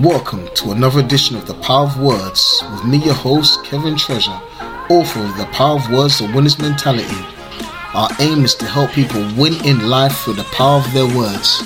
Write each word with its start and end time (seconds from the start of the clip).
Welcome 0.00 0.46
to 0.56 0.72
another 0.72 1.00
edition 1.00 1.36
of 1.36 1.46
The 1.46 1.54
Power 1.54 1.86
of 1.86 1.98
Words 1.98 2.62
with 2.70 2.84
me, 2.84 2.98
your 2.98 3.14
host, 3.14 3.64
Kevin 3.64 3.96
Treasure, 3.96 4.38
author 4.90 5.20
of 5.20 5.38
The 5.38 5.48
Power 5.52 5.76
of 5.76 5.90
Words, 5.90 6.18
The 6.18 6.30
Winner's 6.34 6.58
Mentality. 6.58 7.24
Our 7.94 8.10
aim 8.20 8.44
is 8.44 8.54
to 8.56 8.66
help 8.66 8.90
people 8.90 9.22
win 9.38 9.54
in 9.64 9.88
life 9.88 10.18
through 10.18 10.34
the 10.34 10.44
power 10.52 10.80
of 10.80 10.92
their 10.92 11.06
words. 11.16 11.62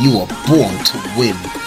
You 0.00 0.20
are 0.20 0.28
born 0.46 0.84
to 0.84 1.14
win. 1.18 1.65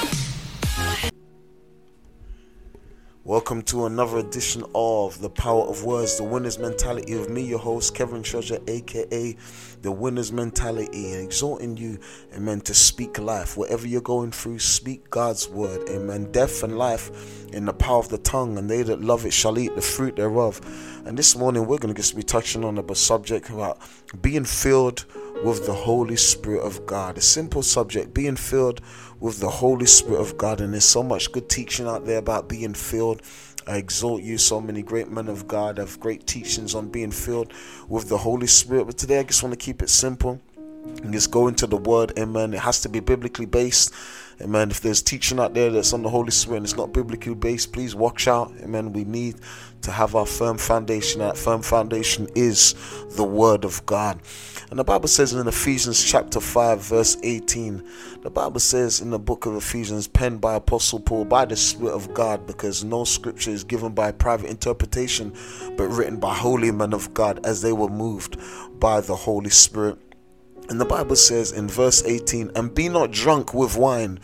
Welcome 3.40 3.62
to 3.64 3.86
another 3.86 4.18
edition 4.18 4.66
of 4.76 5.22
The 5.22 5.30
Power 5.30 5.64
of 5.64 5.86
Words, 5.86 6.18
The 6.18 6.26
Winner's 6.26 6.60
Mentality 6.60 7.14
of 7.14 7.30
me, 7.30 7.42
your 7.42 7.58
host, 7.58 7.96
Kevin 7.96 8.22
Treasure, 8.22 8.60
aka 8.68 9.38
The 9.82 9.92
Winner's 9.94 10.34
Mentality, 10.34 11.14
exhorting 11.14 11.78
you, 11.78 12.00
amen, 12.36 12.60
to 12.62 12.74
speak 12.74 13.18
life. 13.18 13.56
Whatever 13.56 13.88
you're 13.88 14.02
going 14.02 14.34
through, 14.34 14.60
speak 14.60 15.10
God's 15.10 15.48
word, 15.48 15.88
amen. 15.88 16.34
Death 16.34 16.64
and 16.64 16.78
life 16.78 17.48
in 17.54 17.64
the 17.64 17.72
power 17.72 18.00
of 18.00 18.10
the 18.10 18.18
tongue, 18.18 18.58
and 18.58 18.70
they 18.70 18.84
that 18.84 19.00
love 19.00 19.26
it 19.26 19.32
shall 19.32 19.58
eat 19.58 19.74
the 19.74 19.82
fruit 19.82 20.18
thereof. 20.18 20.60
And 21.06 21.18
this 21.18 21.38
morning, 21.38 21.66
we're 21.66 21.78
going 21.78 21.94
to 21.94 22.00
just 22.00 22.18
be 22.18 22.24
touching 22.24 22.66
on 22.66 22.78
a 22.78 22.94
subject 22.94 23.50
about 23.50 23.80
being 24.22 24.44
filled 24.44 25.06
with 25.46 25.66
the 25.66 25.74
Holy 25.74 26.18
Spirit 26.18 26.62
of 26.62 26.86
God. 26.86 27.18
A 27.18 27.22
simple 27.22 27.64
subject, 27.64 28.14
being 28.14 28.36
filled 28.36 28.82
with 29.20 29.40
the 29.40 29.50
Holy 29.50 29.86
Spirit 29.86 30.22
of 30.22 30.38
God. 30.38 30.62
And 30.62 30.74
there's 30.74 30.86
so 30.86 31.04
much 31.04 31.32
good 31.32 31.50
teaching 31.50 31.88
out 31.88 32.06
there 32.06 32.18
about 32.20 32.50
being 32.50 32.74
filled. 32.74 33.22
I 33.68 33.78
exhort 33.78 34.24
you, 34.24 34.38
so 34.38 34.60
many 34.60 34.82
great 34.82 35.10
men 35.10 35.28
of 35.28 35.48
God 35.48 35.78
have 35.78 36.00
great 36.00 36.26
teachings 36.26 36.74
on 36.74 36.90
being 36.90 37.12
filled 37.12 37.54
with 37.88 38.10
the 38.10 38.18
Holy 38.18 38.48
Spirit. 38.48 38.86
But 38.86 38.98
today 38.98 39.20
I 39.20 39.24
just 39.24 39.44
want 39.44 39.54
to 39.54 39.64
keep 39.64 39.82
it 39.82 39.90
simple 39.90 40.42
and 40.84 41.14
just 41.14 41.32
go 41.32 41.48
into 41.48 41.68
the 41.68 41.78
word, 41.78 42.14
amen. 42.18 42.54
It 42.54 42.60
has 42.60 42.82
to 42.82 42.90
be 42.90 43.00
biblically 43.00 43.46
based. 43.46 43.94
Amen. 44.42 44.72
If 44.72 44.80
there's 44.80 45.02
teaching 45.02 45.38
out 45.38 45.54
there 45.54 45.70
that's 45.70 45.92
on 45.92 46.02
the 46.02 46.10
Holy 46.10 46.32
Spirit 46.32 46.58
and 46.58 46.66
it's 46.66 46.78
not 46.78 46.94
biblically 46.94 47.36
based, 47.36 47.74
please 47.74 47.94
watch 47.94 48.26
out. 48.26 48.54
Amen. 48.62 48.94
We 48.94 49.04
need 49.04 49.36
to 49.82 49.92
have 49.92 50.16
our 50.16 50.26
firm 50.26 50.58
foundation. 50.58 51.20
That 51.20 51.38
firm 51.38 51.62
foundation 51.62 52.30
is 52.36 52.74
the 53.18 53.26
Word 53.26 53.66
of 53.66 53.86
God. 53.86 54.20
And 54.70 54.80
the 54.80 54.86
Bible 54.86 55.10
says 55.10 55.34
in 55.34 55.46
Ephesians 55.46 56.02
chapter 56.02 56.40
5, 56.40 56.82
verse 56.82 57.18
18, 57.22 57.86
the 58.22 58.30
Bible 58.30 58.62
says 58.62 59.02
in 59.02 59.10
the 59.10 59.20
book 59.20 59.46
of 59.46 59.56
Ephesians, 59.56 60.08
penned 60.08 60.40
by 60.40 60.56
Apostle 60.56 61.02
Paul, 61.02 61.26
by 61.26 61.44
the 61.44 61.58
Spirit 61.58 61.94
of 61.94 62.14
God, 62.14 62.48
because 62.48 62.84
no 62.84 63.04
scripture 63.04 63.52
is 63.52 63.66
given 63.66 63.92
by 63.92 64.12
private 64.12 64.50
interpretation, 64.50 65.34
but 65.76 65.90
written 65.90 66.18
by 66.18 66.34
holy 66.34 66.72
men 66.72 66.94
of 66.94 67.14
God 67.14 67.46
as 67.46 67.62
they 67.62 67.74
were 67.74 67.90
moved 67.90 68.38
by 68.80 69.02
the 69.02 69.16
Holy 69.16 69.50
Spirit. 69.50 69.98
And 70.70 70.80
the 70.80 70.86
Bible 70.86 71.16
says 71.16 71.52
in 71.52 71.68
verse 71.68 72.04
18, 72.04 72.52
And 72.56 72.74
be 72.74 72.90
not 72.90 73.12
drunk 73.12 73.54
with 73.54 73.76
wine, 73.76 74.20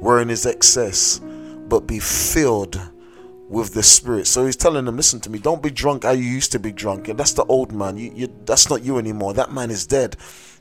wherein 0.00 0.28
is 0.28 0.44
excess, 0.44 1.20
but 1.68 1.86
be 1.86 1.98
filled 1.98 2.80
with 3.48 3.74
the 3.74 3.82
Spirit. 3.82 4.26
So 4.26 4.46
he's 4.46 4.56
telling 4.56 4.84
them, 4.84 4.96
listen 4.96 5.20
to 5.20 5.30
me, 5.30 5.38
don't 5.38 5.62
be 5.62 5.70
drunk 5.70 6.04
how 6.04 6.12
you 6.12 6.24
used 6.24 6.52
to 6.52 6.58
be 6.58 6.72
drunk. 6.72 7.08
And 7.08 7.18
that's 7.18 7.32
the 7.32 7.44
old 7.44 7.72
man. 7.72 7.96
You, 7.96 8.12
you, 8.14 8.34
that's 8.44 8.68
not 8.68 8.82
you 8.82 8.98
anymore. 8.98 9.34
That 9.34 9.52
man 9.52 9.70
is 9.70 9.86
dead. 9.86 10.16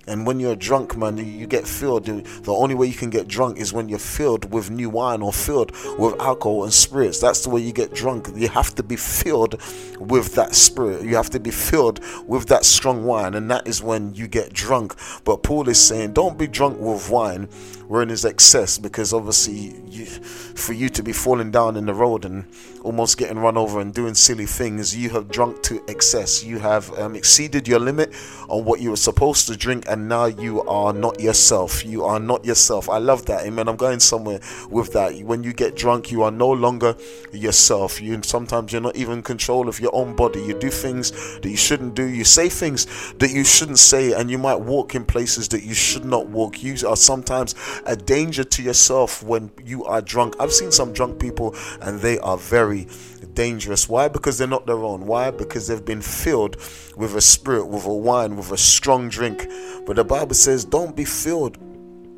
And 0.08 0.26
when 0.26 0.40
you're 0.40 0.56
drunk, 0.56 0.98
man, 0.98 1.18
you 1.18 1.46
get 1.46 1.68
filled. 1.68 2.06
The 2.06 2.52
only 2.52 2.74
way 2.74 2.88
you 2.88 2.94
can 2.94 3.12
get 3.12 3.28
drunk 3.28 3.60
is 3.60 3.72
when 3.72 3.88
you're 3.88 4.00
filled 4.00 4.52
with 4.52 4.72
new 4.72 4.90
wine 4.90 5.22
or 5.22 5.32
filled 5.32 5.72
with 6.00 6.20
alcohol 6.20 6.64
and 6.64 6.74
spirits. 6.74 7.20
That's 7.20 7.42
the 7.44 7.50
way 7.50 7.62
you 7.62 7.72
get 7.72 7.94
drunk. 7.94 8.30
You 8.36 8.50
have 8.50 8.74
to 8.76 8.84
be 8.84 8.96
filled 8.96 9.62
with 10.00 10.34
that 10.36 10.56
spirit. 10.56 11.04
You 11.04 11.16
have 11.16 11.30
to 11.32 11.40
be 11.40 11.52
filled 11.52 12.00
with 12.26 12.48
that 12.48 12.66
strong 12.66 13.06
wine, 13.06 13.36
and 13.36 13.50
that 13.52 13.68
is 13.68 13.84
when 13.84 14.16
you 14.16 14.28
get 14.28 14.54
drunk. 14.54 14.96
But 15.24 15.44
Paul 15.44 15.70
is 15.70 15.80
saying, 15.80 16.14
don't 16.14 16.38
be 16.38 16.48
drunk 16.48 16.80
with 16.80 17.10
wine 17.10 17.48
wherein 17.92 18.10
is 18.10 18.24
excess, 18.24 18.78
because 18.78 19.14
obviously, 19.14 19.76
you, 19.86 20.06
for 20.06 20.72
you 20.72 20.88
to 20.88 21.04
be 21.04 21.12
falling 21.12 21.52
down 21.52 21.76
in 21.76 21.86
the 21.86 21.94
road 21.94 22.24
and 22.24 22.46
almost 22.84 23.18
getting 23.18 23.38
run 23.38 23.58
over 23.58 23.82
and 23.82 23.94
doing 23.94 24.14
silly 24.14 24.46
things, 24.46 24.96
you 24.96 25.10
have 25.10 25.28
drunk 25.28 25.62
to 25.62 25.84
excess. 25.90 26.42
You 26.42 26.58
have 26.60 26.90
um, 26.98 27.16
exceeded 27.16 27.68
your 27.68 27.80
limit 27.80 28.16
on 28.48 28.64
what 28.64 28.80
you 28.80 28.92
were 28.92 28.96
supposed 28.96 29.46
to 29.50 29.58
drink 29.58 29.90
and 29.92 30.08
now 30.08 30.24
you 30.24 30.64
are 30.64 30.94
not 30.94 31.20
yourself. 31.20 31.86
You 31.86 32.06
are 32.06 32.20
not 32.20 32.46
yourself. 32.46 32.90
I 32.90 32.98
love 32.98 33.26
that. 33.26 33.46
Amen. 33.46 33.68
I'm 33.68 33.76
going 33.76 34.00
somewhere 34.00 34.40
with 34.70 34.94
that. 34.94 35.20
When 35.20 35.44
you 35.44 35.52
get 35.52 35.76
drunk, 35.76 36.12
you 36.12 36.24
are 36.24 36.32
no 36.32 36.50
longer 36.50 36.96
yourself. 37.34 38.02
You 38.02 38.24
sometimes 38.24 38.72
you're 38.72 38.82
not 38.82 38.96
even 38.96 39.16
in 39.16 39.22
control 39.22 39.68
of 39.68 39.82
your 39.82 39.94
own 39.94 40.16
body. 40.16 40.42
You 40.42 40.58
do 40.58 40.70
things 40.70 41.12
that 41.42 41.50
you 41.50 41.58
shouldn't 41.58 41.94
do. 41.94 42.06
You 42.06 42.24
say 42.24 42.48
things 42.48 42.88
that 43.20 43.32
you 43.32 43.44
shouldn't 43.44 43.80
say, 43.80 44.14
and 44.14 44.32
you 44.32 44.38
might 44.38 44.62
walk 44.62 44.96
in 44.96 45.04
places 45.04 45.50
that 45.50 45.64
you 45.64 45.74
should 45.74 46.06
not 46.06 46.28
walk. 46.28 46.64
You 46.64 46.76
are 46.88 46.96
sometimes 46.96 47.54
a 47.86 47.98
danger 47.98 48.46
to 48.46 48.64
yourself 48.64 49.22
when 49.22 49.52
you 49.66 49.84
are 49.84 50.02
drunk. 50.02 50.36
I've 50.40 50.54
seen 50.54 50.72
some 50.72 50.94
drunk 50.94 51.20
people, 51.20 51.54
and 51.82 52.00
they 52.00 52.18
are 52.20 52.38
very 52.38 52.88
dangerous. 53.34 53.90
Why? 53.90 54.08
Because 54.08 54.38
they're 54.38 54.48
not 54.48 54.66
their 54.66 54.84
own. 54.84 55.06
Why? 55.06 55.32
Because 55.32 55.68
they've 55.68 55.84
been 55.84 56.02
filled 56.02 56.56
with 56.96 57.16
a 57.16 57.22
spirit, 57.22 57.68
with 57.68 57.86
a 57.86 57.94
wine, 57.94 58.36
with 58.36 58.52
a 58.52 58.58
strong 58.58 59.10
drink. 59.10 59.48
But 59.86 59.96
the 59.96 60.04
Bible 60.04 60.36
says, 60.36 60.66
don't 60.66 60.96
be 60.96 61.06
filled. 61.06 61.58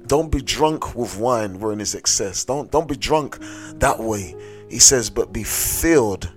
Don't 0.08 0.32
be 0.32 0.42
drunk 0.42 0.96
with 0.96 1.18
wine 1.18 1.60
wherein 1.60 1.80
is 1.80 1.96
excess. 1.96 2.44
Don't 2.44 2.70
don't 2.70 2.88
be 2.88 2.96
drunk 2.96 3.38
that 3.76 4.00
way. 4.00 4.36
He 4.70 4.80
says, 4.80 5.10
but 5.10 5.32
be 5.32 5.44
filled 5.44 6.30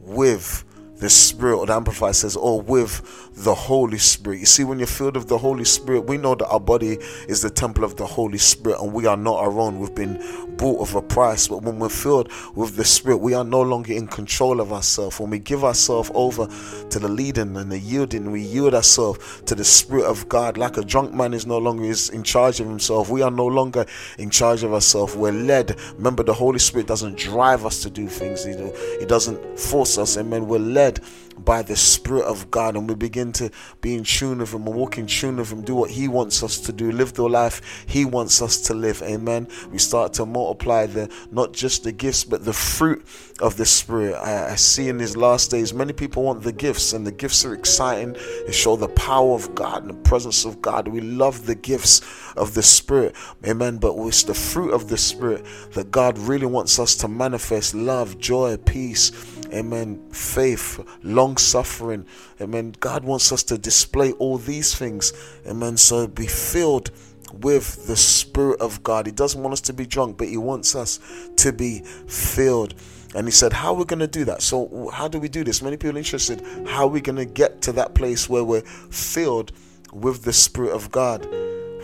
with 0.00 0.64
the 1.00 1.10
Spirit, 1.10 1.58
or 1.58 1.66
the 1.66 1.74
Amplified 1.74 2.14
says, 2.14 2.36
or 2.36 2.62
with 2.62 3.30
the 3.36 3.54
Holy 3.54 3.98
Spirit. 3.98 4.40
You 4.40 4.46
see, 4.46 4.64
when 4.64 4.78
you're 4.78 4.86
filled 4.86 5.16
with 5.16 5.28
the 5.28 5.38
Holy 5.38 5.64
Spirit, 5.64 6.02
we 6.02 6.16
know 6.16 6.34
that 6.34 6.46
our 6.46 6.60
body 6.60 6.98
is 7.28 7.42
the 7.42 7.50
temple 7.50 7.84
of 7.84 7.96
the 7.96 8.06
Holy 8.06 8.38
Spirit 8.38 8.80
and 8.80 8.92
we 8.92 9.06
are 9.06 9.16
not 9.16 9.38
our 9.38 9.58
own. 9.58 9.80
We've 9.80 9.94
been 9.94 10.22
bought 10.56 10.80
of 10.80 10.94
a 10.94 11.02
price. 11.02 11.48
But 11.48 11.62
when 11.62 11.78
we're 11.78 11.88
filled 11.88 12.30
with 12.54 12.76
the 12.76 12.84
Spirit, 12.84 13.18
we 13.18 13.34
are 13.34 13.44
no 13.44 13.60
longer 13.60 13.92
in 13.92 14.06
control 14.06 14.60
of 14.60 14.72
ourselves. 14.72 15.18
When 15.18 15.30
we 15.30 15.38
give 15.38 15.64
ourselves 15.64 16.10
over 16.14 16.46
to 16.90 16.98
the 16.98 17.08
leading 17.08 17.56
and 17.56 17.70
the 17.70 17.78
yielding, 17.78 18.30
we 18.30 18.42
yield 18.42 18.74
ourselves 18.74 19.42
to 19.46 19.54
the 19.54 19.64
Spirit 19.64 20.04
of 20.04 20.28
God. 20.28 20.56
Like 20.56 20.76
a 20.76 20.84
drunk 20.84 21.12
man 21.12 21.34
is 21.34 21.46
no 21.46 21.58
longer 21.58 21.84
is 21.84 22.10
in 22.10 22.22
charge 22.22 22.60
of 22.60 22.68
himself. 22.68 23.10
We 23.10 23.22
are 23.22 23.30
no 23.30 23.46
longer 23.46 23.84
in 24.18 24.30
charge 24.30 24.62
of 24.62 24.72
ourselves. 24.72 25.16
We're 25.16 25.32
led. 25.32 25.78
Remember, 25.96 26.22
the 26.22 26.34
Holy 26.34 26.58
Spirit 26.58 26.86
doesn't 26.86 27.18
drive 27.18 27.66
us 27.66 27.82
to 27.82 27.90
do 27.90 28.08
things. 28.08 28.44
He, 28.44 28.54
he 28.98 29.06
doesn't 29.06 29.58
force 29.58 29.98
us. 29.98 30.16
Amen. 30.16 30.46
We're 30.46 30.58
led 30.58 31.00
by 31.38 31.62
the 31.62 31.76
Spirit 31.76 32.24
of 32.24 32.50
God 32.50 32.76
and 32.76 32.88
we 32.88 32.94
begin 32.94 33.32
to 33.32 33.50
be 33.80 33.94
in 33.94 34.04
tune 34.04 34.38
with 34.38 34.52
Him 34.52 34.66
and 34.66 34.74
walk 34.74 34.98
in 34.98 35.06
tune 35.06 35.36
with 35.36 35.52
Him, 35.52 35.62
do 35.62 35.74
what 35.74 35.90
He 35.90 36.08
wants 36.08 36.42
us 36.42 36.58
to 36.60 36.72
do, 36.72 36.92
live 36.92 37.14
the 37.14 37.28
life 37.28 37.84
He 37.86 38.04
wants 38.04 38.40
us 38.42 38.60
to 38.62 38.74
live. 38.74 39.02
Amen. 39.02 39.48
We 39.70 39.78
start 39.78 40.12
to 40.14 40.26
multiply 40.26 40.86
the 40.86 41.12
not 41.30 41.52
just 41.52 41.84
the 41.84 41.92
gifts 41.92 42.24
but 42.24 42.44
the 42.44 42.52
fruit 42.52 43.06
of 43.40 43.56
the 43.56 43.66
Spirit. 43.66 44.14
I, 44.14 44.52
I 44.52 44.54
see 44.56 44.88
in 44.88 44.98
these 44.98 45.16
last 45.16 45.50
days 45.50 45.74
many 45.74 45.92
people 45.92 46.22
want 46.22 46.42
the 46.42 46.52
gifts 46.52 46.92
and 46.92 47.06
the 47.06 47.12
gifts 47.12 47.44
are 47.44 47.54
exciting. 47.54 48.16
They 48.46 48.52
show 48.52 48.76
the 48.76 48.88
power 48.88 49.34
of 49.34 49.54
God 49.54 49.82
and 49.82 49.90
the 49.90 50.08
presence 50.08 50.44
of 50.44 50.62
God. 50.62 50.88
We 50.88 51.00
love 51.00 51.46
the 51.46 51.54
gifts 51.54 52.00
of 52.36 52.54
the 52.54 52.62
Spirit. 52.62 53.14
Amen. 53.46 53.78
But 53.78 53.94
it's 54.06 54.22
the 54.22 54.34
fruit 54.34 54.72
of 54.72 54.88
the 54.88 54.98
Spirit 54.98 55.44
that 55.72 55.90
God 55.90 56.18
really 56.18 56.46
wants 56.46 56.78
us 56.78 56.94
to 56.96 57.08
manifest 57.08 57.74
love, 57.74 58.18
joy, 58.18 58.56
peace 58.56 59.10
Amen. 59.54 60.10
Faith, 60.10 60.84
long 61.02 61.36
suffering. 61.36 62.06
Amen. 62.40 62.74
God 62.80 63.04
wants 63.04 63.30
us 63.30 63.44
to 63.44 63.56
display 63.56 64.12
all 64.12 64.36
these 64.36 64.74
things. 64.74 65.12
Amen. 65.46 65.76
So 65.76 66.08
be 66.08 66.26
filled 66.26 66.90
with 67.32 67.86
the 67.86 67.96
Spirit 67.96 68.60
of 68.60 68.82
God. 68.82 69.06
He 69.06 69.12
doesn't 69.12 69.40
want 69.40 69.52
us 69.52 69.60
to 69.62 69.72
be 69.72 69.86
drunk, 69.86 70.18
but 70.18 70.28
He 70.28 70.36
wants 70.36 70.74
us 70.74 70.98
to 71.36 71.52
be 71.52 71.80
filled. 72.06 72.74
And 73.14 73.28
he 73.28 73.30
said, 73.30 73.52
How 73.52 73.72
are 73.72 73.76
we 73.76 73.84
going 73.84 74.00
to 74.00 74.08
do 74.08 74.24
that? 74.24 74.42
So, 74.42 74.90
how 74.92 75.06
do 75.06 75.20
we 75.20 75.28
do 75.28 75.44
this? 75.44 75.62
Many 75.62 75.76
people 75.76 75.96
interested. 75.96 76.42
How 76.66 76.84
are 76.84 76.88
we 76.88 77.00
going 77.00 77.16
to 77.16 77.24
get 77.24 77.62
to 77.62 77.72
that 77.72 77.94
place 77.94 78.28
where 78.28 78.42
we're 78.42 78.62
filled 78.62 79.52
with 79.92 80.24
the 80.24 80.32
Spirit 80.32 80.72
of 80.72 80.90
God? 80.90 81.24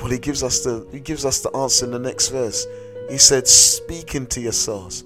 Well, 0.01 0.11
he 0.11 0.19
gives 0.19 0.43
us 0.43 0.65
the 0.65 0.87
he 0.91 0.99
gives 0.99 1.25
us 1.25 1.41
the 1.41 1.51
answer 1.51 1.85
in 1.85 1.93
the 1.93 1.99
next 2.01 2.29
verse. 2.29 2.67
He 3.09 3.19
said, 3.19 3.47
Speaking 3.47 4.27
to 4.29 4.41
yourselves. 4.41 5.05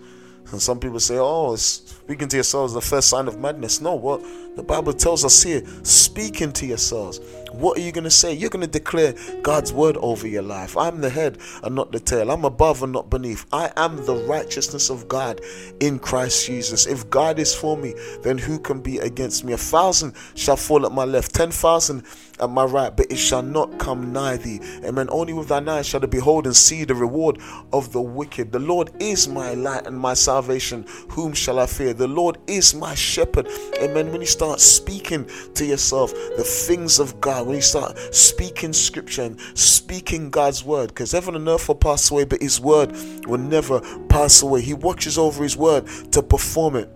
And 0.50 0.62
some 0.62 0.78
people 0.78 1.00
say, 1.00 1.18
Oh, 1.18 1.56
speaking 2.04 2.28
to 2.28 2.36
yourselves 2.36 2.74
the 2.74 2.82
first 2.82 3.08
sign 3.08 3.26
of 3.26 3.40
madness. 3.40 3.80
No, 3.80 3.94
what 3.94 4.22
the 4.56 4.62
Bible 4.62 4.92
tells 4.92 5.24
us 5.24 5.42
here, 5.42 5.62
speaking 5.84 6.52
to 6.52 6.66
yourselves. 6.66 7.18
What 7.50 7.78
are 7.78 7.80
you 7.80 7.92
going 7.92 8.04
to 8.04 8.10
say? 8.10 8.34
You're 8.34 8.50
going 8.50 8.64
to 8.64 8.70
declare 8.70 9.14
God's 9.42 9.72
word 9.72 9.96
over 9.98 10.26
your 10.26 10.42
life. 10.42 10.76
I'm 10.76 11.00
the 11.00 11.08
head 11.08 11.38
and 11.62 11.74
not 11.74 11.92
the 11.92 12.00
tail. 12.00 12.30
I'm 12.30 12.44
above 12.44 12.82
and 12.82 12.92
not 12.92 13.08
beneath. 13.08 13.46
I 13.52 13.72
am 13.76 14.04
the 14.04 14.16
righteousness 14.16 14.90
of 14.90 15.08
God 15.08 15.40
in 15.80 15.98
Christ 15.98 16.46
Jesus. 16.46 16.86
If 16.86 17.08
God 17.08 17.38
is 17.38 17.54
for 17.54 17.76
me, 17.76 17.94
then 18.22 18.38
who 18.38 18.58
can 18.58 18.80
be 18.80 18.98
against 18.98 19.44
me? 19.44 19.52
A 19.52 19.56
thousand 19.56 20.14
shall 20.34 20.56
fall 20.56 20.84
at 20.84 20.92
my 20.92 21.04
left, 21.04 21.34
ten 21.34 21.50
thousand 21.50 22.04
at 22.40 22.50
my 22.50 22.64
right, 22.64 22.94
but 22.94 23.10
it 23.10 23.16
shall 23.16 23.42
not 23.42 23.78
come 23.78 24.12
nigh 24.12 24.36
thee. 24.36 24.60
Amen. 24.84 25.08
Only 25.10 25.32
with 25.32 25.48
thine 25.48 25.68
eyes 25.68 25.86
shall 25.86 26.00
behold 26.00 26.46
and 26.46 26.56
see 26.56 26.84
the 26.84 26.94
reward 26.94 27.38
of 27.72 27.92
the 27.92 28.02
wicked. 28.02 28.50
The 28.50 28.58
Lord 28.58 28.90
is 29.00 29.28
my 29.28 29.54
light 29.54 29.86
and 29.86 29.96
my 29.96 30.14
salvation. 30.14 30.84
Whom 31.10 31.32
shall 31.32 31.60
I 31.60 31.66
fear? 31.66 31.93
The 31.96 32.08
Lord 32.08 32.38
is 32.46 32.74
my 32.74 32.94
shepherd. 32.94 33.48
Amen. 33.80 34.10
When 34.10 34.20
you 34.20 34.26
start 34.26 34.60
speaking 34.60 35.28
to 35.54 35.64
yourself 35.64 36.12
the 36.36 36.44
things 36.44 36.98
of 36.98 37.20
God, 37.20 37.46
when 37.46 37.56
you 37.56 37.62
start 37.62 37.98
speaking 38.14 38.72
scripture 38.72 39.22
and 39.22 39.40
speaking 39.54 40.30
God's 40.30 40.64
word, 40.64 40.88
because 40.88 41.12
heaven 41.12 41.36
and 41.36 41.48
earth 41.48 41.68
will 41.68 41.74
pass 41.74 42.10
away, 42.10 42.24
but 42.24 42.42
his 42.42 42.60
word 42.60 42.92
will 43.26 43.38
never 43.38 43.80
pass 44.06 44.42
away. 44.42 44.60
He 44.60 44.74
watches 44.74 45.18
over 45.18 45.42
his 45.42 45.56
word 45.56 45.86
to 46.12 46.22
perform 46.22 46.76
it. 46.76 46.90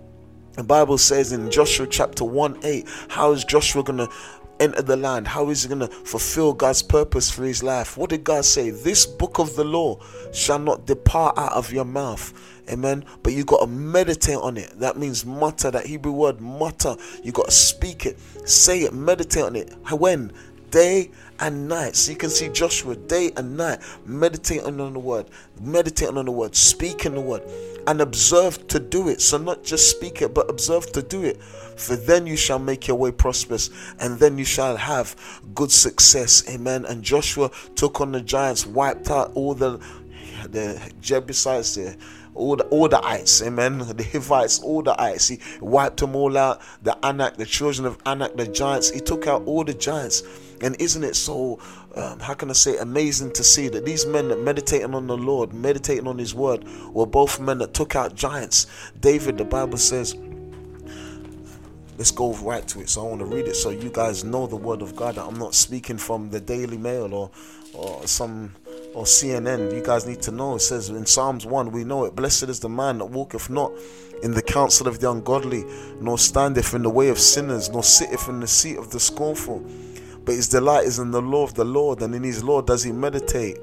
The 0.58 0.64
Bible 0.64 0.98
says 0.98 1.30
in 1.30 1.52
Joshua 1.52 1.86
chapter 1.86 2.24
1 2.24 2.60
8, 2.64 2.88
how 3.08 3.30
is 3.30 3.44
Joshua 3.44 3.84
going 3.84 3.98
to 3.98 4.08
enter 4.60 4.82
the 4.82 4.96
land? 4.96 5.28
How 5.28 5.48
is 5.50 5.62
he 5.62 5.68
going 5.68 5.80
to 5.80 5.88
fulfill 5.88 6.52
God's 6.52 6.82
purpose 6.82 7.30
for 7.30 7.44
his 7.44 7.62
life? 7.62 7.96
What 7.96 8.10
did 8.10 8.24
God 8.24 8.44
say? 8.44 8.70
This 8.70 9.06
book 9.06 9.38
of 9.38 9.56
the 9.56 9.64
law 9.64 10.00
shall 10.32 10.58
not 10.58 10.86
depart 10.86 11.38
out 11.38 11.52
of 11.52 11.72
your 11.72 11.84
mouth. 11.84 12.32
Amen. 12.70 13.04
But 13.22 13.32
you 13.32 13.44
got 13.44 13.60
to 13.60 13.66
meditate 13.66 14.36
on 14.36 14.56
it. 14.56 14.78
That 14.78 14.98
means 14.98 15.24
mutter, 15.24 15.70
that 15.70 15.86
Hebrew 15.86 16.12
word 16.12 16.40
mutter. 16.40 16.96
You 17.22 17.32
got 17.32 17.46
to 17.46 17.52
speak 17.52 18.04
it, 18.04 18.18
say 18.46 18.80
it, 18.80 18.92
meditate 18.92 19.44
on 19.44 19.56
it. 19.56 19.72
When? 19.90 20.32
Day 20.70 21.10
and 21.40 21.68
night. 21.68 21.96
So 21.96 22.12
you 22.12 22.18
can 22.18 22.30
see 22.30 22.48
Joshua 22.48 22.96
day 22.96 23.32
and 23.36 23.56
night 23.56 23.80
meditating 24.04 24.80
on 24.80 24.92
the 24.92 24.98
word, 24.98 25.30
meditating 25.60 26.18
on 26.18 26.24
the 26.24 26.32
word, 26.32 26.56
speaking 26.56 27.14
the 27.14 27.20
word, 27.20 27.42
and 27.86 28.00
observe 28.00 28.66
to 28.68 28.80
do 28.80 29.08
it. 29.08 29.20
So 29.20 29.38
not 29.38 29.62
just 29.62 29.90
speak 29.90 30.20
it, 30.22 30.34
but 30.34 30.50
observe 30.50 30.90
to 30.92 31.02
do 31.02 31.24
it. 31.24 31.42
For 31.42 31.94
then 31.96 32.26
you 32.26 32.36
shall 32.36 32.58
make 32.58 32.88
your 32.88 32.96
way 32.96 33.12
prosperous, 33.12 33.70
and 34.00 34.18
then 34.18 34.36
you 34.36 34.44
shall 34.44 34.76
have 34.76 35.14
good 35.54 35.70
success. 35.70 36.48
Amen. 36.48 36.84
And 36.84 37.02
Joshua 37.02 37.50
took 37.76 38.00
on 38.00 38.12
the 38.12 38.20
giants, 38.20 38.66
wiped 38.66 39.10
out 39.10 39.32
all 39.34 39.54
the 39.54 39.80
the 40.50 40.80
Jebusites, 41.00 41.78
all 42.34 42.56
the 42.56 42.64
all 42.64 42.88
the 42.88 43.04
ites, 43.04 43.42
amen. 43.42 43.78
The 43.78 44.04
Hivites, 44.04 44.60
all 44.60 44.82
the 44.82 45.00
ites. 45.00 45.28
He 45.28 45.40
wiped 45.60 46.00
them 46.00 46.16
all 46.16 46.36
out. 46.36 46.62
The 46.82 46.96
Anak, 47.04 47.36
the 47.36 47.46
children 47.46 47.86
of 47.86 47.98
Anak, 48.06 48.36
the 48.36 48.46
giants. 48.46 48.90
He 48.90 49.00
took 49.00 49.26
out 49.26 49.44
all 49.44 49.64
the 49.64 49.74
giants. 49.74 50.22
And 50.62 50.80
isn't 50.80 51.04
it 51.04 51.14
so, 51.16 51.58
um, 51.94 52.18
how 52.20 52.34
can 52.34 52.50
I 52.50 52.54
say, 52.54 52.76
amazing 52.78 53.32
to 53.32 53.44
see 53.44 53.68
that 53.68 53.84
these 53.84 54.06
men 54.06 54.28
that 54.28 54.40
meditating 54.40 54.94
on 54.94 55.06
the 55.06 55.16
Lord, 55.16 55.52
meditating 55.52 56.06
on 56.06 56.18
His 56.18 56.34
word, 56.34 56.64
were 56.92 57.06
both 57.06 57.40
men 57.40 57.58
that 57.58 57.74
took 57.74 57.94
out 57.94 58.14
giants. 58.14 58.66
David, 59.00 59.38
the 59.38 59.44
Bible 59.44 59.78
says, 59.78 60.16
let's 61.96 62.10
go 62.10 62.34
right 62.34 62.66
to 62.68 62.80
it. 62.80 62.88
So 62.88 63.04
I 63.04 63.08
want 63.08 63.20
to 63.20 63.26
read 63.26 63.46
it 63.48 63.56
so 63.56 63.70
you 63.70 63.90
guys 63.90 64.24
know 64.24 64.46
the 64.46 64.56
word 64.56 64.82
of 64.82 64.94
God. 64.96 65.18
I'm 65.18 65.38
not 65.38 65.54
speaking 65.54 65.98
from 65.98 66.30
the 66.30 66.40
Daily 66.40 66.78
Mail 66.78 67.12
or, 67.12 67.30
or 67.74 68.06
some 68.06 68.54
or 68.94 69.04
CNN. 69.04 69.74
You 69.74 69.82
guys 69.82 70.06
need 70.06 70.22
to 70.22 70.32
know. 70.32 70.56
It 70.56 70.60
says 70.60 70.88
in 70.88 71.06
Psalms 71.06 71.44
1, 71.44 71.70
we 71.72 71.84
know 71.84 72.04
it. 72.04 72.14
Blessed 72.16 72.44
is 72.44 72.60
the 72.60 72.68
man 72.68 72.98
that 72.98 73.06
walketh 73.06 73.50
not 73.50 73.72
in 74.22 74.32
the 74.32 74.42
counsel 74.42 74.88
of 74.88 74.98
the 75.00 75.10
ungodly, 75.10 75.64
nor 76.00 76.18
standeth 76.18 76.74
in 76.74 76.82
the 76.82 76.90
way 76.90 77.08
of 77.08 77.18
sinners, 77.18 77.68
nor 77.70 77.82
sitteth 77.82 78.28
in 78.28 78.40
the 78.40 78.46
seat 78.46 78.76
of 78.76 78.90
the 78.90 78.98
scornful 78.98 79.64
but 80.28 80.34
his 80.34 80.48
delight 80.48 80.84
is 80.84 80.98
in 80.98 81.10
the 81.10 81.22
law 81.22 81.42
of 81.42 81.54
the 81.54 81.64
Lord, 81.64 82.02
and 82.02 82.14
in 82.14 82.22
his 82.22 82.44
law 82.44 82.60
does 82.60 82.84
he 82.84 82.92
meditate. 82.92 83.56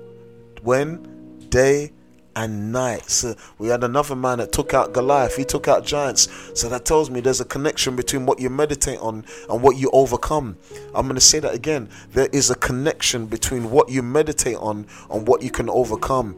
When? 0.64 1.38
Day 1.50 1.92
and 2.36 2.72
night. 2.72 3.08
So 3.08 3.36
we 3.60 3.68
had 3.68 3.84
another 3.84 4.16
man 4.16 4.40
that 4.40 4.52
took 4.52 4.74
out 4.74 4.92
Goliath, 4.92 5.36
he 5.36 5.44
took 5.44 5.68
out 5.68 5.86
giants. 5.86 6.28
So 6.56 6.68
that 6.70 6.84
tells 6.84 7.12
me 7.12 7.20
there's 7.20 7.40
a 7.40 7.46
connection 7.46 7.96
between 7.96 8.26
what 8.26 8.40
you 8.40 8.50
meditate 8.50 8.98
on 8.98 9.26
and 9.48 9.62
what 9.62 9.78
you 9.78 9.92
overcome. 9.94 10.58
I'm 10.96 11.06
going 11.06 11.14
to 11.14 11.22
say 11.22 11.38
that 11.40 11.54
again. 11.54 11.88
There 12.14 12.30
is 12.34 12.50
a 12.50 12.56
connection 12.56 13.28
between 13.28 13.70
what 13.70 13.90
you 13.90 14.02
meditate 14.02 14.58
on 14.58 14.88
and 15.12 15.28
what 15.28 15.44
you 15.44 15.52
can 15.52 15.70
overcome. 15.70 16.36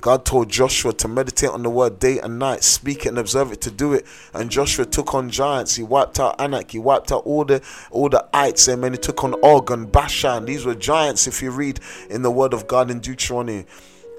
God 0.00 0.24
told 0.24 0.48
Joshua 0.48 0.92
to 0.94 1.08
meditate 1.08 1.50
on 1.50 1.62
the 1.62 1.70
word 1.70 1.98
day 1.98 2.18
and 2.20 2.38
night, 2.38 2.62
speak 2.62 3.06
it 3.06 3.10
and 3.10 3.18
observe 3.18 3.52
it 3.52 3.60
to 3.62 3.70
do 3.70 3.94
it. 3.94 4.06
And 4.34 4.50
Joshua 4.50 4.84
took 4.84 5.14
on 5.14 5.30
giants. 5.30 5.76
He 5.76 5.82
wiped 5.82 6.20
out 6.20 6.38
Anak. 6.38 6.70
He 6.72 6.78
wiped 6.78 7.10
out 7.12 7.24
all 7.24 7.44
the 7.44 7.62
all 7.90 8.08
the 8.08 8.26
ites. 8.32 8.66
Then 8.66 8.82
he 8.92 8.98
took 8.98 9.24
on 9.24 9.34
Og 9.42 9.70
and 9.70 9.90
Bashan. 9.90 10.44
These 10.44 10.64
were 10.64 10.74
giants. 10.74 11.26
If 11.26 11.42
you 11.42 11.50
read 11.50 11.80
in 12.10 12.22
the 12.22 12.30
word 12.30 12.52
of 12.52 12.66
God 12.66 12.90
in 12.90 13.00
Deuteronomy. 13.00 13.66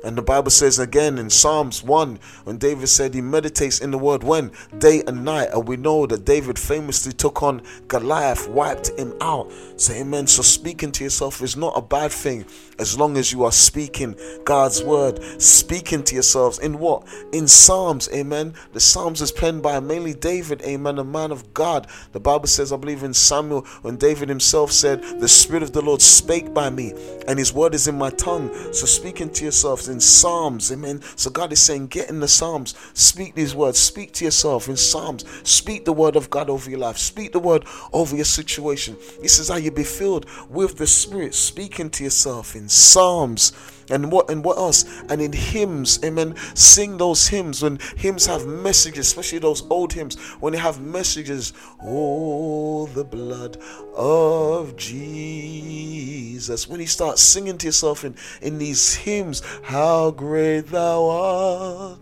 And 0.03 0.15
the 0.15 0.21
Bible 0.21 0.51
says 0.51 0.77
again 0.77 1.17
in 1.17 1.29
Psalms 1.29 1.83
1 1.83 2.19
when 2.43 2.57
David 2.57 2.87
said 2.87 3.13
he 3.13 3.21
meditates 3.21 3.79
in 3.79 3.91
the 3.91 3.97
word 3.97 4.23
when? 4.23 4.51
Day 4.77 5.03
and 5.07 5.25
night. 5.25 5.49
And 5.51 5.67
we 5.67 5.75
know 5.75 6.05
that 6.05 6.23
David 6.23 6.59
famously 6.59 7.13
took 7.13 7.41
on 7.41 7.61
Goliath, 7.87 8.47
wiped 8.47 8.89
him 8.99 9.15
out. 9.21 9.51
So, 9.75 9.93
amen. 9.93 10.27
So, 10.27 10.43
speaking 10.43 10.91
to 10.93 11.03
yourself 11.03 11.41
is 11.41 11.57
not 11.57 11.73
a 11.75 11.81
bad 11.81 12.11
thing 12.11 12.45
as 12.79 12.97
long 12.97 13.17
as 13.17 13.31
you 13.31 13.43
are 13.43 13.51
speaking 13.51 14.15
God's 14.45 14.83
word, 14.83 15.19
speaking 15.41 16.03
to 16.03 16.13
yourselves 16.13 16.59
in 16.59 16.77
what? 16.77 17.07
In 17.31 17.47
Psalms, 17.47 18.07
amen. 18.13 18.53
The 18.73 18.79
Psalms 18.79 19.21
is 19.21 19.31
penned 19.31 19.63
by 19.63 19.79
mainly 19.79 20.13
David, 20.13 20.61
amen, 20.61 20.99
a 20.99 21.03
man 21.03 21.31
of 21.31 21.53
God. 21.53 21.87
The 22.11 22.19
Bible 22.19 22.47
says, 22.47 22.71
I 22.71 22.77
believe 22.77 23.03
in 23.03 23.13
Samuel, 23.13 23.61
when 23.81 23.97
David 23.97 24.29
himself 24.29 24.71
said, 24.71 25.01
The 25.19 25.27
Spirit 25.27 25.63
of 25.63 25.73
the 25.73 25.81
Lord 25.81 26.01
spake 26.01 26.53
by 26.53 26.69
me, 26.69 26.93
and 27.27 27.39
his 27.39 27.53
word 27.53 27.73
is 27.73 27.87
in 27.87 27.97
my 27.97 28.11
tongue. 28.11 28.53
So, 28.73 28.85
speaking 28.85 29.31
to 29.31 29.45
in 29.87 29.99
Psalms, 29.99 30.71
amen. 30.71 31.01
So, 31.15 31.29
God 31.29 31.51
is 31.51 31.59
saying, 31.59 31.87
Get 31.87 32.09
in 32.09 32.19
the 32.19 32.27
Psalms, 32.27 32.75
speak 32.93 33.35
these 33.35 33.55
words, 33.55 33.79
speak 33.79 34.13
to 34.13 34.25
yourself 34.25 34.67
in 34.67 34.77
Psalms, 34.77 35.25
speak 35.43 35.85
the 35.85 35.93
word 35.93 36.15
of 36.15 36.29
God 36.29 36.49
over 36.49 36.69
your 36.69 36.79
life, 36.79 36.97
speak 36.97 37.31
the 37.31 37.39
word 37.39 37.65
over 37.93 38.15
your 38.15 38.25
situation. 38.25 38.97
This 39.21 39.39
is 39.39 39.49
how 39.49 39.57
you 39.57 39.71
be 39.71 39.83
filled 39.83 40.25
with 40.49 40.77
the 40.77 40.87
Spirit, 40.87 41.35
speaking 41.35 41.89
to 41.91 42.03
yourself 42.03 42.55
in 42.55 42.69
psalms 42.69 43.53
and 43.89 44.11
what 44.11 44.29
and 44.29 44.43
what 44.43 44.57
else? 44.57 44.85
And 45.09 45.21
in 45.21 45.31
hymns 45.31 46.03
amen. 46.03 46.35
Sing 46.55 46.97
those 46.97 47.27
hymns 47.27 47.61
when 47.61 47.79
hymns 47.95 48.25
have 48.25 48.45
messages 48.45 49.07
especially 49.07 49.39
those 49.39 49.63
old 49.69 49.93
hymns 49.93 50.17
when 50.39 50.53
they 50.53 50.59
have 50.59 50.81
messages. 50.81 51.53
Oh 51.81 52.87
the 52.87 53.03
blood 53.03 53.57
of 53.95 54.75
jesus. 54.75 56.67
When 56.67 56.79
you 56.79 56.87
start 56.87 57.19
singing 57.19 57.57
to 57.59 57.67
yourself 57.67 58.03
in 58.03 58.15
in 58.41 58.57
these 58.57 58.95
hymns 58.95 59.41
how 59.63 60.11
great 60.11 60.67
thou 60.67 61.09
art. 61.09 61.99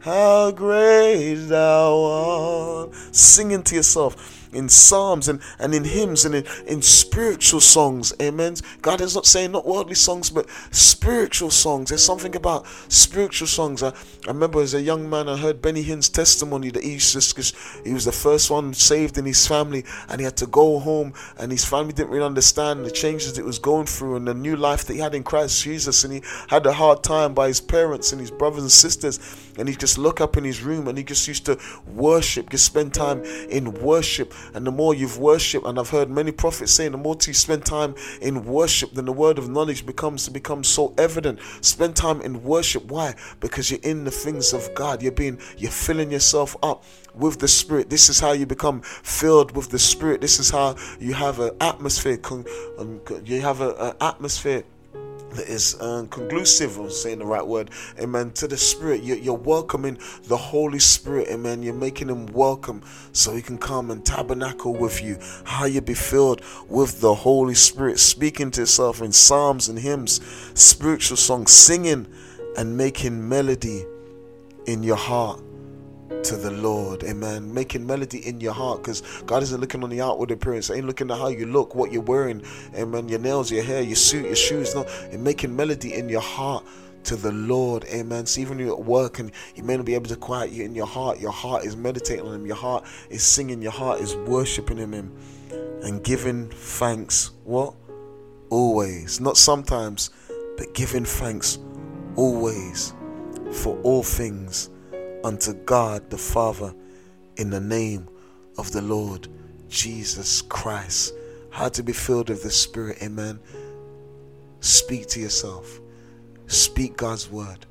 How 0.00 0.50
great 0.50 1.34
thou 1.34 2.02
art. 2.02 2.94
Singing 3.12 3.62
to 3.64 3.74
yourself 3.76 4.39
in 4.52 4.68
psalms 4.68 5.28
and, 5.28 5.40
and 5.58 5.74
in 5.74 5.84
hymns 5.84 6.24
and 6.24 6.34
in, 6.34 6.44
in 6.66 6.82
spiritual 6.82 7.60
songs. 7.60 8.12
Amen. 8.20 8.56
God 8.82 9.00
is 9.00 9.14
not 9.14 9.26
saying 9.26 9.52
not 9.52 9.66
worldly 9.66 9.94
songs, 9.94 10.30
but 10.30 10.48
spiritual 10.70 11.50
songs. 11.50 11.88
There's 11.88 12.04
something 12.04 12.34
about 12.36 12.66
spiritual 12.88 13.48
songs. 13.48 13.82
I, 13.82 13.88
I 13.88 14.28
remember 14.28 14.60
as 14.60 14.74
a 14.74 14.82
young 14.82 15.08
man, 15.08 15.28
I 15.28 15.36
heard 15.36 15.62
Benny 15.62 15.82
Hinn's 15.82 16.08
testimony 16.08 16.70
that 16.70 16.82
he 16.82 16.96
just 16.96 17.34
because 17.34 17.54
he 17.84 17.92
was 17.92 18.04
the 18.04 18.12
first 18.12 18.50
one 18.50 18.74
saved 18.74 19.18
in 19.18 19.24
his 19.24 19.46
family 19.46 19.84
and 20.08 20.20
he 20.20 20.24
had 20.24 20.36
to 20.38 20.46
go 20.46 20.78
home 20.78 21.14
and 21.38 21.50
his 21.50 21.64
family 21.64 21.92
didn't 21.92 22.10
really 22.10 22.24
understand 22.24 22.84
the 22.84 22.90
changes 22.90 23.38
it 23.38 23.44
was 23.44 23.58
going 23.58 23.86
through 23.86 24.16
and 24.16 24.26
the 24.26 24.34
new 24.34 24.56
life 24.56 24.84
that 24.84 24.94
he 24.94 25.00
had 25.00 25.14
in 25.14 25.22
Christ 25.22 25.62
Jesus 25.62 26.04
and 26.04 26.12
he 26.12 26.22
had 26.48 26.66
a 26.66 26.72
hard 26.72 27.02
time 27.02 27.34
by 27.34 27.48
his 27.48 27.60
parents 27.60 28.12
and 28.12 28.20
his 28.20 28.30
brothers 28.30 28.62
and 28.62 28.72
sisters 28.72 29.18
and 29.58 29.68
he 29.68 29.74
just 29.74 29.98
look 29.98 30.20
up 30.20 30.36
in 30.36 30.44
his 30.44 30.62
room 30.62 30.88
and 30.88 30.96
he 30.96 31.04
just 31.04 31.26
used 31.28 31.46
to 31.46 31.58
worship, 31.86 32.50
just 32.50 32.64
spend 32.64 32.94
time 32.94 33.22
in 33.50 33.72
worship. 33.74 34.32
And 34.54 34.66
the 34.66 34.70
more 34.70 34.94
you've 34.94 35.18
worshipped, 35.18 35.66
and 35.66 35.78
I've 35.78 35.90
heard 35.90 36.10
many 36.10 36.32
prophets 36.32 36.72
saying, 36.72 36.92
the 36.92 36.98
more 36.98 37.16
you 37.26 37.34
spend 37.34 37.64
time 37.64 37.94
in 38.20 38.44
worship, 38.44 38.92
then 38.92 39.04
the 39.04 39.12
word 39.12 39.38
of 39.38 39.48
knowledge 39.48 39.84
becomes 39.86 40.24
to 40.24 40.30
become 40.30 40.64
so 40.64 40.94
evident. 40.98 41.38
Spend 41.60 41.96
time 41.96 42.20
in 42.22 42.42
worship. 42.42 42.84
Why? 42.86 43.14
Because 43.40 43.70
you're 43.70 43.80
in 43.82 44.04
the 44.04 44.10
things 44.10 44.52
of 44.52 44.72
God. 44.74 45.02
You're 45.02 45.12
being, 45.12 45.38
you're 45.56 45.70
filling 45.70 46.10
yourself 46.10 46.56
up 46.62 46.84
with 47.14 47.38
the 47.38 47.48
Spirit. 47.48 47.90
This 47.90 48.08
is 48.08 48.20
how 48.20 48.32
you 48.32 48.46
become 48.46 48.82
filled 48.82 49.56
with 49.56 49.70
the 49.70 49.78
Spirit. 49.78 50.20
This 50.20 50.38
is 50.38 50.50
how 50.50 50.76
you 50.98 51.14
have 51.14 51.40
an 51.40 51.50
atmosphere. 51.60 52.18
Um, 52.78 53.00
you 53.24 53.40
have 53.40 53.60
an 53.60 53.94
atmosphere 54.00 54.64
that 55.32 55.48
is 55.48 55.76
uh, 55.80 56.06
conclusive, 56.10 56.78
I'm 56.78 56.90
saying 56.90 57.18
the 57.18 57.26
right 57.26 57.46
word, 57.46 57.70
amen, 57.98 58.32
to 58.32 58.48
the 58.48 58.56
Spirit. 58.56 59.02
You're, 59.02 59.18
you're, 59.18 59.34
welcoming 59.34 59.98
the 60.24 60.36
Holy 60.36 60.78
Spirit, 60.78 61.28
amen. 61.28 61.62
You're 61.62 61.74
making 61.74 62.08
Him 62.08 62.26
welcome 62.26 62.82
so 63.12 63.34
He 63.34 63.42
can 63.42 63.58
come 63.58 63.90
and 63.90 64.04
tabernacle 64.04 64.74
with 64.74 65.02
you. 65.02 65.18
How 65.44 65.64
you 65.64 65.80
be 65.80 65.94
filled 65.94 66.42
with 66.68 67.00
the 67.00 67.14
Holy 67.14 67.54
Spirit, 67.54 67.98
speaking 67.98 68.50
to 68.52 68.62
yourself 68.62 69.00
in 69.02 69.12
psalms 69.12 69.68
and 69.68 69.78
hymns, 69.78 70.20
spiritual 70.54 71.16
songs, 71.16 71.52
singing 71.52 72.06
and 72.56 72.76
making 72.76 73.28
melody 73.28 73.84
in 74.66 74.82
your 74.82 74.96
heart 74.96 75.40
to 76.24 76.36
the 76.36 76.50
Lord. 76.50 77.04
Amen. 77.04 77.52
Making 77.52 77.86
melody 77.86 78.26
in 78.26 78.40
your 78.40 78.52
heart 78.52 78.82
because 78.82 79.02
God 79.26 79.42
isn't 79.42 79.60
looking 79.60 79.82
on 79.82 79.90
the 79.90 80.00
outward 80.00 80.30
appearance. 80.30 80.70
ain't 80.70 80.86
looking 80.86 81.10
at 81.10 81.18
how 81.18 81.28
you 81.28 81.46
look, 81.46 81.74
what 81.74 81.92
you're 81.92 82.02
wearing. 82.02 82.42
Amen. 82.74 83.08
Your 83.08 83.18
nails, 83.18 83.50
your 83.50 83.62
hair, 83.62 83.82
your 83.82 83.96
suit, 83.96 84.26
your 84.26 84.36
shoes. 84.36 84.74
No, 84.74 84.84
and 85.10 85.22
making 85.22 85.54
melody 85.54 85.94
in 85.94 86.08
your 86.08 86.20
heart 86.20 86.64
to 87.04 87.16
the 87.16 87.32
Lord. 87.32 87.84
Amen. 87.86 88.26
So 88.26 88.40
even 88.40 88.58
you're 88.58 88.74
at 88.74 88.84
work 88.84 89.18
and 89.18 89.32
you 89.54 89.62
may 89.62 89.76
not 89.76 89.86
be 89.86 89.94
able 89.94 90.08
to 90.08 90.16
quiet 90.16 90.50
you 90.50 90.64
in 90.64 90.74
your 90.74 90.86
heart, 90.86 91.18
your 91.18 91.32
heart 91.32 91.64
is 91.64 91.76
meditating 91.76 92.26
on 92.26 92.34
Him. 92.34 92.46
Your 92.46 92.56
heart 92.56 92.84
is 93.08 93.22
singing. 93.22 93.62
Your 93.62 93.72
heart 93.72 94.00
is 94.00 94.14
worshiping 94.16 94.76
Him 94.76 94.94
and 95.82 96.04
giving 96.04 96.48
thanks. 96.50 97.30
What? 97.44 97.74
Always. 98.50 99.20
Not 99.20 99.36
sometimes, 99.36 100.10
but 100.56 100.74
giving 100.74 101.04
thanks 101.04 101.58
always 102.16 102.94
for 103.52 103.80
all 103.82 104.02
things 104.02 104.70
unto 105.24 105.52
God 105.52 106.10
the 106.10 106.18
Father 106.18 106.74
in 107.36 107.50
the 107.50 107.60
name 107.60 108.08
of 108.58 108.72
the 108.72 108.82
Lord 108.82 109.28
Jesus 109.68 110.42
Christ. 110.42 111.14
How 111.50 111.68
to 111.70 111.82
be 111.82 111.92
filled 111.92 112.28
with 112.28 112.42
the 112.42 112.50
Spirit, 112.50 113.02
amen. 113.02 113.40
Speak 114.60 115.06
to 115.08 115.20
yourself, 115.20 115.80
speak 116.46 116.96
God's 116.96 117.30
word, 117.30 117.66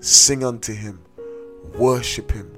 sing 0.00 0.44
unto 0.44 0.74
Him, 0.74 1.00
worship 1.74 2.30
Him, 2.30 2.50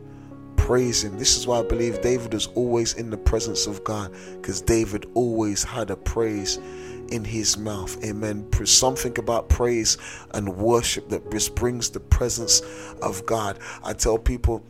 praise 0.56 1.04
Him. 1.04 1.18
This 1.18 1.36
is 1.36 1.46
why 1.46 1.60
I 1.60 1.62
believe 1.62 2.00
David 2.02 2.34
was 2.34 2.48
always 2.48 2.94
in 2.94 3.10
the 3.10 3.16
presence 3.16 3.66
of 3.66 3.84
God 3.84 4.12
because 4.36 4.60
David 4.60 5.06
always 5.14 5.62
had 5.62 5.90
a 5.90 5.96
praise 5.96 6.58
in 7.10 7.24
his 7.24 7.56
mouth. 7.56 8.02
Amen. 8.04 8.46
Something 8.64 9.18
about 9.18 9.48
praise 9.48 9.98
and 10.32 10.56
worship 10.56 11.08
that 11.08 11.30
just 11.30 11.54
brings 11.54 11.90
the 11.90 12.00
presence 12.00 12.62
of 13.02 13.24
God. 13.26 13.58
I 13.82 13.92
tell 13.92 14.18
people 14.18 14.62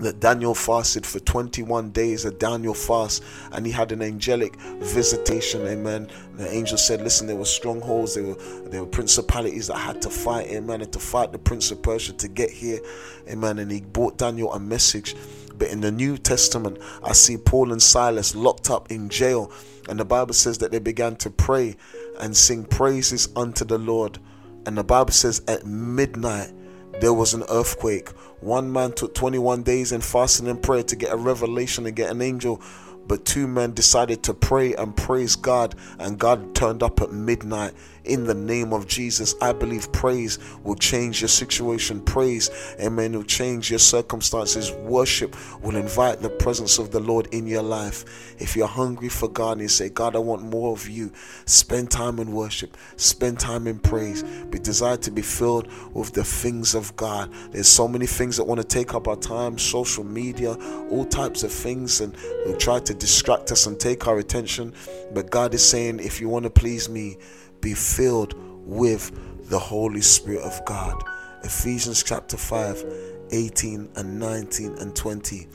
that 0.00 0.18
Daniel 0.18 0.54
fasted 0.54 1.04
for 1.04 1.20
21 1.20 1.90
days, 1.90 2.24
a 2.24 2.30
Daniel 2.30 2.74
fast, 2.74 3.22
and 3.52 3.66
he 3.66 3.72
had 3.72 3.92
an 3.92 4.02
angelic 4.02 4.56
visitation. 4.56 5.66
Amen. 5.66 6.08
The 6.36 6.50
angel 6.50 6.78
said, 6.78 7.02
Listen, 7.02 7.26
there 7.26 7.36
were 7.36 7.44
strongholds, 7.44 8.14
there 8.14 8.24
were 8.24 8.36
there 8.68 8.80
were 8.80 8.90
principalities 8.90 9.66
that 9.66 9.76
had 9.76 10.00
to 10.02 10.10
fight, 10.10 10.46
amen, 10.48 10.80
and 10.80 10.92
to 10.92 10.98
fight 10.98 11.32
the 11.32 11.38
prince 11.38 11.70
of 11.70 11.82
Persia 11.82 12.12
to 12.14 12.28
get 12.28 12.50
here. 12.50 12.80
Amen. 13.28 13.58
And 13.58 13.70
he 13.70 13.80
brought 13.80 14.16
Daniel 14.16 14.52
a 14.52 14.60
message. 14.60 15.14
But 15.60 15.68
in 15.68 15.82
the 15.82 15.92
New 15.92 16.16
Testament, 16.16 16.78
I 17.04 17.12
see 17.12 17.36
Paul 17.36 17.70
and 17.70 17.82
Silas 17.82 18.34
locked 18.34 18.70
up 18.70 18.90
in 18.90 19.10
jail. 19.10 19.52
And 19.88 20.00
the 20.00 20.04
Bible 20.06 20.32
says 20.32 20.58
that 20.58 20.72
they 20.72 20.78
began 20.78 21.16
to 21.16 21.30
pray 21.30 21.76
and 22.18 22.34
sing 22.34 22.64
praises 22.64 23.28
unto 23.36 23.64
the 23.66 23.78
Lord. 23.78 24.18
And 24.66 24.76
the 24.76 24.84
Bible 24.84 25.12
says 25.12 25.42
at 25.46 25.66
midnight, 25.66 26.52
there 27.00 27.12
was 27.12 27.34
an 27.34 27.44
earthquake. 27.50 28.08
One 28.40 28.72
man 28.72 28.92
took 28.92 29.14
21 29.14 29.62
days 29.62 29.92
in 29.92 30.00
fasting 30.00 30.48
and 30.48 30.62
prayer 30.62 30.82
to 30.82 30.96
get 30.96 31.12
a 31.12 31.16
revelation 31.16 31.86
and 31.86 31.94
get 31.94 32.10
an 32.10 32.22
angel 32.22 32.62
but 33.10 33.24
two 33.24 33.48
men 33.48 33.74
decided 33.74 34.22
to 34.22 34.32
pray 34.32 34.72
and 34.76 34.96
praise 34.96 35.34
God, 35.34 35.74
and 35.98 36.16
God 36.16 36.54
turned 36.54 36.80
up 36.80 37.00
at 37.00 37.10
midnight 37.10 37.72
in 38.04 38.24
the 38.24 38.34
name 38.34 38.72
of 38.72 38.86
Jesus. 38.86 39.34
I 39.40 39.52
believe 39.52 39.90
praise 39.92 40.38
will 40.62 40.76
change 40.76 41.20
your 41.20 41.28
situation. 41.28 42.00
Praise, 42.00 42.50
amen, 42.80 43.12
will 43.12 43.24
change 43.24 43.70
your 43.70 43.78
circumstances. 43.78 44.72
Worship 44.72 45.36
will 45.62 45.76
invite 45.76 46.20
the 46.20 46.30
presence 46.30 46.78
of 46.78 46.90
the 46.90 47.00
Lord 47.00 47.28
in 47.32 47.46
your 47.46 47.62
life. 47.62 48.34
If 48.38 48.56
you're 48.56 48.66
hungry 48.66 49.08
for 49.08 49.28
God 49.28 49.52
and 49.52 49.62
you 49.62 49.68
say, 49.68 49.88
God, 49.88 50.16
I 50.16 50.18
want 50.18 50.42
more 50.42 50.72
of 50.72 50.88
you, 50.88 51.12
spend 51.46 51.90
time 51.90 52.18
in 52.18 52.32
worship, 52.32 52.76
spend 52.96 53.38
time 53.38 53.66
in 53.66 53.78
praise. 53.78 54.22
Be 54.22 54.58
desired 54.58 55.02
to 55.02 55.10
be 55.10 55.22
filled 55.22 55.68
with 55.94 56.12
the 56.12 56.24
things 56.24 56.74
of 56.74 56.94
God. 56.96 57.32
There's 57.50 57.68
so 57.68 57.86
many 57.86 58.06
things 58.06 58.36
that 58.36 58.44
want 58.44 58.60
to 58.60 58.66
take 58.66 58.94
up 58.94 59.08
our 59.08 59.16
time, 59.16 59.58
social 59.58 60.04
media, 60.04 60.54
all 60.90 61.04
types 61.04 61.42
of 61.42 61.52
things, 61.52 62.00
and 62.00 62.16
will 62.46 62.56
try 62.56 62.80
to 62.80 62.94
distract 62.94 63.52
us 63.52 63.66
and 63.66 63.78
take 63.78 64.06
our 64.06 64.18
attention. 64.18 64.74
But 65.12 65.30
God 65.30 65.54
is 65.54 65.66
saying, 65.66 66.00
if 66.00 66.20
you 66.20 66.28
want 66.28 66.44
to 66.44 66.50
please 66.50 66.88
me, 66.88 67.18
be 67.60 67.74
filled 67.74 68.34
with 68.66 69.48
the 69.48 69.58
Holy 69.58 70.00
Spirit 70.00 70.42
of 70.42 70.64
God. 70.64 71.02
Ephesians 71.42 72.02
chapter 72.02 72.36
5, 72.36 72.84
18 73.32 73.90
and 73.96 74.18
19 74.18 74.76
and 74.78 74.94
20. 74.94 75.48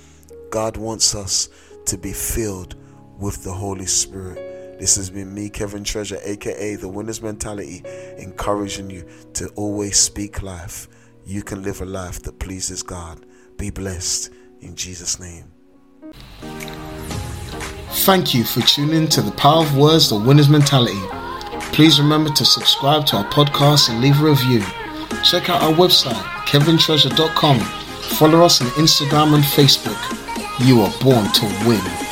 God 0.50 0.78
wants 0.78 1.16
us 1.16 1.50
to 1.86 1.98
be 1.98 2.12
filled 2.12 2.76
with 3.20 3.44
the 3.44 3.54
Holy 3.54 3.86
Spirit. 3.86 4.80
This 4.80 4.98
has 4.98 5.10
been 5.10 5.34
me, 5.34 5.50
Kevin 5.50 5.84
Treasure, 5.84 6.20
aka 6.24 6.76
The 6.76 6.90
Winner's 6.90 7.22
Mentality, 7.22 7.82
encouraging 8.18 8.90
you 8.90 9.08
to 9.34 9.48
always 9.56 9.98
speak 9.98 10.42
life. 10.42 10.88
You 11.26 11.44
can 11.44 11.64
live 11.64 11.82
a 11.82 11.86
life 11.86 12.22
that 12.24 12.40
pleases 12.40 12.84
God. 12.84 13.26
Be 13.58 13.70
blessed 13.70 14.32
in 14.60 14.76
Jesus' 14.76 15.20
name. 15.20 15.52
Thank 18.04 18.34
you 18.34 18.44
for 18.44 18.62
tuning 18.62 19.08
to 19.08 19.22
the 19.22 19.32
Power 19.32 19.64
of 19.64 19.78
Words, 19.78 20.10
the 20.10 20.20
Winner's 20.20 20.50
Mentality. 20.50 21.25
Please 21.76 22.00
remember 22.00 22.30
to 22.30 22.46
subscribe 22.46 23.06
to 23.08 23.18
our 23.18 23.26
podcast 23.26 23.90
and 23.90 24.00
leave 24.00 24.22
a 24.22 24.24
review. 24.24 24.62
Check 25.26 25.50
out 25.50 25.62
our 25.62 25.74
website, 25.74 26.14
kevintreasure.com. 26.48 27.60
Follow 28.18 28.46
us 28.46 28.62
on 28.62 28.68
Instagram 28.70 29.36
and 29.36 29.44
Facebook. 29.44 30.00
You 30.66 30.80
are 30.84 30.94
born 31.02 31.30
to 31.34 31.68
win. 31.68 32.05